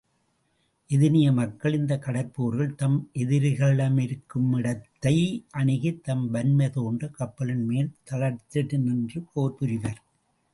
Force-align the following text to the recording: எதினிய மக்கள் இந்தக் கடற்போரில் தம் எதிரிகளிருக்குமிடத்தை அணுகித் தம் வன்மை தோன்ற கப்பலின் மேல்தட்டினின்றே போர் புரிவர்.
எதினிய 0.89 1.33
மக்கள் 1.33 1.73
இந்தக் 1.73 2.03
கடற்போரில் 2.07 2.75
தம் 2.75 3.09
எதிரிகளிருக்குமிடத்தை 3.13 5.43
அணுகித் 5.49 6.03
தம் 6.03 6.31
வன்மை 6.31 6.69
தோன்ற 6.69 7.07
கப்பலின் 7.07 7.69
மேல்தட்டினின்றே 7.69 9.23
போர் 9.33 9.55
புரிவர். 9.55 10.01